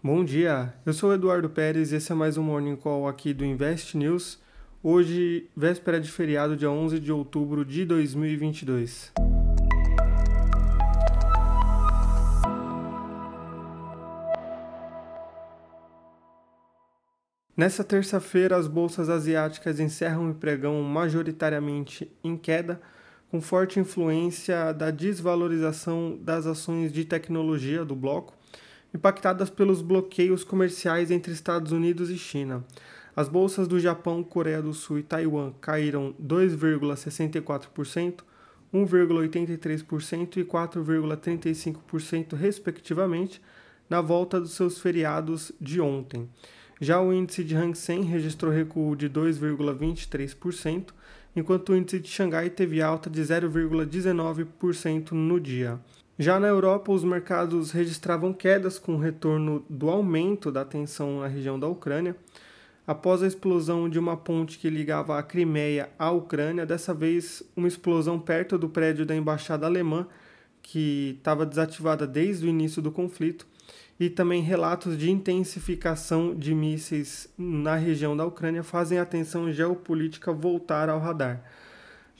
Bom 0.00 0.24
dia, 0.24 0.72
eu 0.86 0.92
sou 0.92 1.12
Eduardo 1.12 1.50
Pérez 1.50 1.90
e 1.90 1.96
esse 1.96 2.12
é 2.12 2.14
mais 2.14 2.38
um 2.38 2.42
Morning 2.44 2.76
Call 2.76 3.08
aqui 3.08 3.34
do 3.34 3.44
Invest 3.44 3.96
News. 3.96 4.38
Hoje, 4.80 5.50
véspera 5.56 6.00
de 6.00 6.08
feriado, 6.08 6.56
dia 6.56 6.70
11 6.70 7.00
de 7.00 7.10
outubro 7.10 7.64
de 7.64 7.84
2022. 7.84 9.12
Nessa 17.56 17.82
terça-feira, 17.82 18.56
as 18.56 18.68
bolsas 18.68 19.08
asiáticas 19.10 19.80
encerram 19.80 20.30
o 20.30 20.34
pregão 20.34 20.80
majoritariamente 20.80 22.08
em 22.22 22.36
queda, 22.36 22.80
com 23.32 23.40
forte 23.40 23.80
influência 23.80 24.72
da 24.72 24.92
desvalorização 24.92 26.16
das 26.22 26.46
ações 26.46 26.92
de 26.92 27.04
tecnologia 27.04 27.84
do 27.84 27.96
bloco 27.96 28.37
impactadas 28.94 29.50
pelos 29.50 29.82
bloqueios 29.82 30.44
comerciais 30.44 31.10
entre 31.10 31.32
Estados 31.32 31.72
Unidos 31.72 32.10
e 32.10 32.18
China. 32.18 32.64
As 33.14 33.28
bolsas 33.28 33.66
do 33.66 33.80
Japão, 33.80 34.22
Coreia 34.22 34.62
do 34.62 34.72
Sul 34.72 35.00
e 35.00 35.02
Taiwan 35.02 35.52
caíram 35.60 36.14
2,64%, 36.22 38.20
1,83% 38.72 40.36
e 40.36 40.44
4,35%, 40.44 42.36
respectivamente, 42.36 43.42
na 43.90 44.00
volta 44.00 44.40
dos 44.40 44.52
seus 44.52 44.78
feriados 44.78 45.50
de 45.60 45.80
ontem. 45.80 46.28
Já 46.80 47.00
o 47.00 47.12
índice 47.12 47.42
de 47.42 47.56
Hang 47.56 47.76
Seng 47.76 48.02
registrou 48.02 48.52
recuo 48.52 48.94
de 48.94 49.10
2,23%, 49.10 50.90
enquanto 51.34 51.70
o 51.70 51.76
índice 51.76 51.98
de 51.98 52.08
Xangai 52.08 52.50
teve 52.50 52.80
alta 52.80 53.10
de 53.10 53.20
0,19% 53.20 55.10
no 55.10 55.40
dia. 55.40 55.80
Já 56.20 56.40
na 56.40 56.48
Europa, 56.48 56.90
os 56.90 57.04
mercados 57.04 57.70
registravam 57.70 58.32
quedas 58.32 58.76
com 58.76 58.96
o 58.96 58.98
retorno 58.98 59.64
do 59.70 59.88
aumento 59.88 60.50
da 60.50 60.64
tensão 60.64 61.20
na 61.20 61.28
região 61.28 61.60
da 61.60 61.68
Ucrânia. 61.68 62.16
Após 62.84 63.22
a 63.22 63.26
explosão 63.28 63.88
de 63.88 64.00
uma 64.00 64.16
ponte 64.16 64.58
que 64.58 64.68
ligava 64.68 65.16
a 65.16 65.22
Crimeia 65.22 65.90
à 65.96 66.10
Ucrânia, 66.10 66.66
dessa 66.66 66.92
vez 66.92 67.44
uma 67.54 67.68
explosão 67.68 68.18
perto 68.18 68.58
do 68.58 68.68
prédio 68.68 69.06
da 69.06 69.14
embaixada 69.14 69.64
alemã, 69.64 70.08
que 70.60 71.14
estava 71.18 71.46
desativada 71.46 72.04
desde 72.04 72.46
o 72.46 72.48
início 72.48 72.82
do 72.82 72.90
conflito, 72.90 73.46
e 74.00 74.10
também 74.10 74.42
relatos 74.42 74.98
de 74.98 75.12
intensificação 75.12 76.34
de 76.34 76.52
mísseis 76.52 77.28
na 77.38 77.76
região 77.76 78.16
da 78.16 78.26
Ucrânia 78.26 78.64
fazem 78.64 78.98
a 78.98 79.06
tensão 79.06 79.52
geopolítica 79.52 80.32
voltar 80.32 80.88
ao 80.88 80.98
radar. 80.98 81.44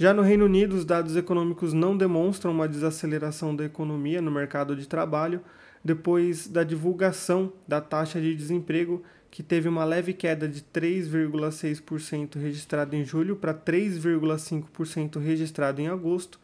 Já 0.00 0.14
no 0.14 0.22
Reino 0.22 0.44
Unido, 0.44 0.76
os 0.76 0.84
dados 0.84 1.16
econômicos 1.16 1.72
não 1.72 1.96
demonstram 1.96 2.52
uma 2.52 2.68
desaceleração 2.68 3.56
da 3.56 3.64
economia 3.64 4.22
no 4.22 4.30
mercado 4.30 4.76
de 4.76 4.86
trabalho 4.86 5.40
depois 5.84 6.46
da 6.46 6.62
divulgação 6.62 7.52
da 7.66 7.80
taxa 7.80 8.20
de 8.20 8.32
desemprego, 8.32 9.02
que 9.28 9.42
teve 9.42 9.68
uma 9.68 9.84
leve 9.84 10.12
queda 10.12 10.46
de 10.46 10.62
3,6% 10.62 12.40
registrado 12.40 12.94
em 12.94 13.04
julho 13.04 13.34
para 13.34 13.52
3,5% 13.52 15.18
registrado 15.18 15.80
em 15.80 15.88
agosto, 15.88 16.38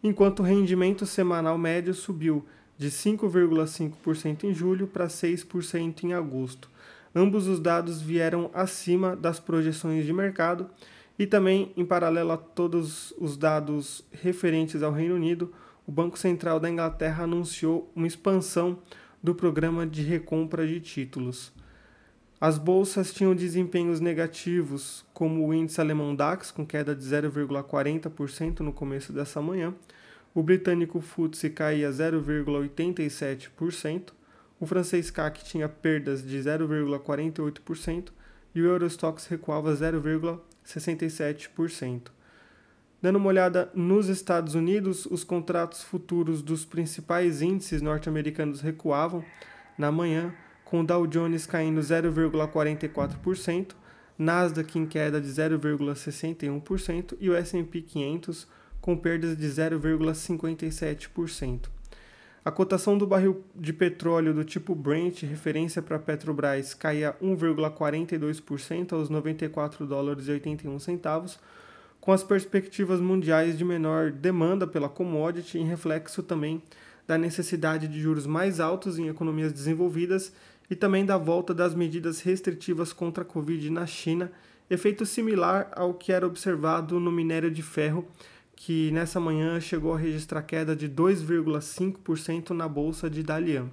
enquanto 0.00 0.38
o 0.38 0.44
rendimento 0.44 1.04
semanal 1.04 1.58
médio 1.58 1.94
subiu 1.94 2.46
de 2.78 2.92
5,5% 2.92 4.44
em 4.44 4.54
julho 4.54 4.86
para 4.86 5.08
6% 5.08 6.04
em 6.04 6.12
agosto. 6.12 6.70
Ambos 7.12 7.48
os 7.48 7.58
dados 7.58 8.00
vieram 8.00 8.52
acima 8.54 9.16
das 9.16 9.40
projeções 9.40 10.06
de 10.06 10.12
mercado 10.12 10.70
e 11.18 11.26
também, 11.26 11.72
em 11.76 11.84
paralelo 11.84 12.32
a 12.32 12.36
todos 12.36 13.12
os 13.18 13.36
dados 13.36 14.04
referentes 14.10 14.82
ao 14.82 14.92
Reino 14.92 15.14
Unido, 15.14 15.52
o 15.86 15.92
Banco 15.92 16.18
Central 16.18 16.58
da 16.58 16.68
Inglaterra 16.68 17.24
anunciou 17.24 17.90
uma 17.94 18.06
expansão 18.06 18.78
do 19.22 19.34
programa 19.34 19.86
de 19.86 20.02
recompra 20.02 20.66
de 20.66 20.80
títulos. 20.80 21.52
As 22.40 22.58
bolsas 22.58 23.14
tinham 23.14 23.34
desempenhos 23.34 24.00
negativos, 24.00 25.04
como 25.14 25.46
o 25.46 25.54
índice 25.54 25.80
alemão 25.80 26.14
DAX, 26.14 26.50
com 26.50 26.66
queda 26.66 26.94
de 26.94 27.04
0,40% 27.04 28.60
no 28.60 28.72
começo 28.72 29.12
dessa 29.12 29.40
manhã, 29.40 29.74
o 30.34 30.42
britânico 30.42 31.00
FTSE 31.00 31.48
caía 31.50 31.88
0,87%, 31.90 34.12
o 34.58 34.66
francês 34.66 35.10
CAC 35.10 35.44
tinha 35.44 35.68
perdas 35.68 36.26
de 36.26 36.38
0,48% 36.38 38.08
e 38.54 38.60
o 38.60 38.66
Eurostox 38.66 39.26
recuava 39.26 39.72
0,1%. 39.72 40.53
67%. 40.66 42.10
Dando 43.02 43.16
uma 43.16 43.28
olhada 43.28 43.70
nos 43.74 44.08
Estados 44.08 44.54
Unidos, 44.54 45.04
os 45.06 45.24
contratos 45.24 45.82
futuros 45.82 46.40
dos 46.40 46.64
principais 46.64 47.42
índices 47.42 47.82
norte-americanos 47.82 48.62
recuavam 48.62 49.22
na 49.76 49.92
manhã, 49.92 50.32
com 50.64 50.80
o 50.80 50.84
Dow 50.84 51.06
Jones 51.06 51.44
caindo 51.44 51.80
0,44%, 51.80 53.72
Nasdaq 54.16 54.78
em 54.78 54.86
queda 54.86 55.20
de 55.20 55.28
0,61% 55.28 57.16
e 57.20 57.28
o 57.28 57.34
S&P 57.34 57.82
500 57.82 58.46
com 58.80 58.96
perdas 58.96 59.36
de 59.36 59.46
0,57%. 59.46 61.68
A 62.44 62.50
cotação 62.50 62.98
do 62.98 63.06
barril 63.06 63.42
de 63.56 63.72
petróleo 63.72 64.34
do 64.34 64.44
tipo 64.44 64.74
Brent, 64.74 65.22
referência 65.22 65.80
para 65.80 65.98
Petrobras, 65.98 66.74
caía 66.74 67.16
1,42% 67.22 68.92
aos 68.92 69.08
94 69.08 69.86
dólares 69.86 70.28
e 70.28 70.32
81 70.32 70.78
centavos, 70.78 71.38
com 72.02 72.12
as 72.12 72.22
perspectivas 72.22 73.00
mundiais 73.00 73.56
de 73.56 73.64
menor 73.64 74.10
demanda 74.10 74.66
pela 74.66 74.90
commodity, 74.90 75.56
em 75.56 75.64
reflexo 75.64 76.22
também 76.22 76.62
da 77.06 77.16
necessidade 77.16 77.88
de 77.88 77.98
juros 77.98 78.26
mais 78.26 78.60
altos 78.60 78.98
em 78.98 79.08
economias 79.08 79.50
desenvolvidas 79.50 80.30
e 80.68 80.76
também 80.76 81.06
da 81.06 81.16
volta 81.16 81.54
das 81.54 81.74
medidas 81.74 82.20
restritivas 82.20 82.92
contra 82.92 83.24
a 83.24 83.26
Covid 83.26 83.70
na 83.70 83.86
China, 83.86 84.30
efeito 84.68 85.06
similar 85.06 85.70
ao 85.74 85.94
que 85.94 86.12
era 86.12 86.26
observado 86.26 87.00
no 87.00 87.10
minério 87.10 87.50
de 87.50 87.62
ferro 87.62 88.06
que 88.56 88.90
nessa 88.92 89.20
manhã 89.20 89.60
chegou 89.60 89.94
a 89.94 89.98
registrar 89.98 90.42
queda 90.42 90.74
de 90.74 90.88
2,5% 90.88 92.50
na 92.50 92.68
bolsa 92.68 93.10
de 93.10 93.22
Dalian. 93.22 93.70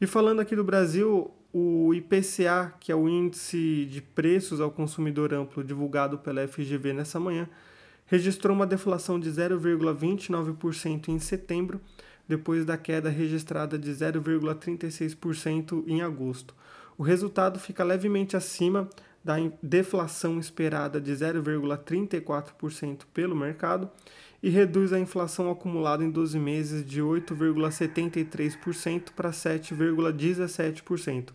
E 0.00 0.06
falando 0.06 0.40
aqui 0.40 0.54
do 0.54 0.64
Brasil, 0.64 1.30
o 1.52 1.94
IPCA, 1.94 2.74
que 2.78 2.92
é 2.92 2.94
o 2.94 3.08
índice 3.08 3.86
de 3.90 4.02
preços 4.02 4.60
ao 4.60 4.70
consumidor 4.70 5.32
amplo 5.32 5.64
divulgado 5.64 6.18
pela 6.18 6.46
FGV 6.46 6.92
nessa 6.92 7.18
manhã, 7.18 7.48
registrou 8.06 8.54
uma 8.54 8.66
deflação 8.66 9.18
de 9.18 9.30
0,29% 9.30 11.08
em 11.08 11.18
setembro, 11.18 11.80
depois 12.28 12.64
da 12.64 12.76
queda 12.76 13.08
registrada 13.08 13.78
de 13.78 13.90
0,36% 13.90 15.84
em 15.86 16.02
agosto. 16.02 16.54
O 16.98 17.02
resultado 17.02 17.58
fica 17.58 17.82
levemente 17.84 18.36
acima 18.36 18.88
da 19.26 19.34
deflação 19.60 20.38
esperada 20.38 20.98
de 21.00 21.10
0,34% 21.10 23.00
pelo 23.12 23.34
mercado 23.34 23.90
e 24.40 24.48
reduz 24.48 24.92
a 24.92 25.00
inflação 25.00 25.50
acumulada 25.50 26.04
em 26.04 26.10
12 26.12 26.38
meses 26.38 26.86
de 26.86 27.02
8,73% 27.02 29.08
para 29.16 29.30
7,17%. 29.30 31.30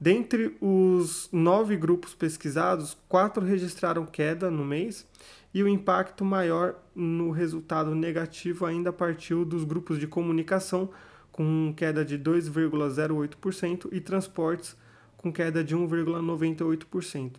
Dentre 0.00 0.56
os 0.58 1.28
nove 1.30 1.76
grupos 1.76 2.14
pesquisados, 2.14 2.96
quatro 3.06 3.44
registraram 3.44 4.06
queda 4.06 4.50
no 4.50 4.64
mês 4.64 5.06
e 5.52 5.62
o 5.62 5.68
impacto 5.68 6.24
maior 6.24 6.76
no 6.94 7.30
resultado 7.30 7.94
negativo 7.94 8.64
ainda 8.64 8.90
partiu 8.90 9.44
dos 9.44 9.64
grupos 9.64 9.98
de 9.98 10.06
comunicação, 10.06 10.88
com 11.30 11.74
queda 11.76 12.06
de 12.06 12.18
2,08%, 12.18 13.90
e 13.92 14.00
transportes, 14.00 14.80
com 15.22 15.32
queda 15.32 15.64
de 15.64 15.74
1,98%. 15.76 17.32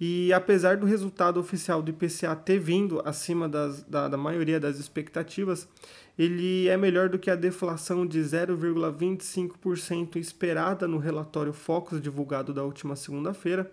E 0.00 0.32
apesar 0.32 0.76
do 0.76 0.86
resultado 0.86 1.40
oficial 1.40 1.82
do 1.82 1.90
IPCA 1.90 2.36
ter 2.36 2.60
vindo 2.60 3.02
acima 3.04 3.48
das, 3.48 3.82
da, 3.82 4.06
da 4.08 4.16
maioria 4.16 4.60
das 4.60 4.78
expectativas, 4.78 5.68
ele 6.16 6.68
é 6.68 6.76
melhor 6.76 7.08
do 7.08 7.18
que 7.18 7.28
a 7.30 7.34
deflação 7.34 8.06
de 8.06 8.20
0,25% 8.20 10.16
esperada 10.16 10.86
no 10.86 10.98
relatório 10.98 11.52
Focus 11.52 12.00
divulgado 12.00 12.54
da 12.54 12.62
última 12.62 12.94
segunda-feira. 12.94 13.68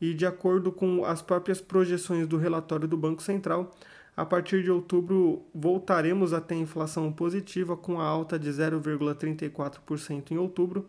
E 0.00 0.14
de 0.14 0.24
acordo 0.24 0.72
com 0.72 1.04
as 1.04 1.20
próprias 1.20 1.60
projeções 1.60 2.26
do 2.26 2.38
relatório 2.38 2.88
do 2.88 2.96
Banco 2.96 3.22
Central, 3.22 3.74
a 4.16 4.24
partir 4.24 4.62
de 4.62 4.70
outubro 4.70 5.42
voltaremos 5.54 6.32
a 6.32 6.40
ter 6.40 6.54
inflação 6.54 7.12
positiva 7.12 7.76
com 7.76 8.00
a 8.00 8.04
alta 8.04 8.38
de 8.38 8.48
0,34% 8.48 10.30
em 10.30 10.38
outubro 10.38 10.86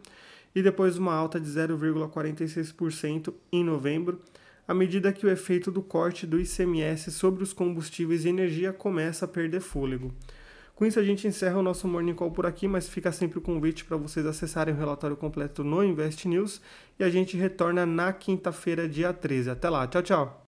e 0.55 0.61
depois 0.63 0.97
uma 0.97 1.13
alta 1.13 1.39
de 1.39 1.49
0,46% 1.49 3.33
em 3.51 3.63
novembro 3.63 4.19
à 4.69 4.73
medida 4.75 5.11
que 5.11 5.25
o 5.25 5.29
efeito 5.31 5.71
do 5.71 5.81
corte 5.81 6.27
do 6.27 6.39
ICMS 6.39 7.09
sobre 7.09 7.41
os 7.41 7.51
combustíveis 7.51 8.23
e 8.23 8.29
energia 8.29 8.71
começa 8.71 9.25
a 9.25 9.27
perder 9.27 9.61
fôlego. 9.61 10.13
Com 10.75 10.85
isso, 10.85 10.99
a 10.99 11.03
gente 11.03 11.27
encerra 11.27 11.57
o 11.57 11.63
nosso 11.63 11.87
Morning 11.87 12.13
Call 12.13 12.29
por 12.29 12.45
aqui, 12.45 12.67
mas 12.67 12.87
fica 12.87 13.11
sempre 13.11 13.39
o 13.39 13.41
convite 13.41 13.83
para 13.83 13.97
vocês 13.97 14.27
acessarem 14.27 14.75
o 14.75 14.77
relatório 14.77 15.17
completo 15.17 15.63
no 15.63 15.83
Invest 15.83 16.27
News 16.27 16.61
e 16.99 17.03
a 17.03 17.09
gente 17.09 17.35
retorna 17.35 17.83
na 17.83 18.13
quinta-feira, 18.13 18.87
dia 18.87 19.11
13. 19.11 19.49
Até 19.49 19.71
lá, 19.71 19.87
tchau, 19.87 20.03
tchau! 20.03 20.45